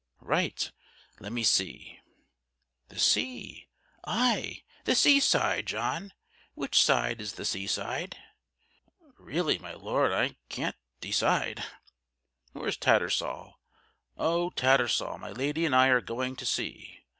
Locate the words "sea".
2.97-3.67, 4.95-5.19, 7.45-7.67, 16.47-17.01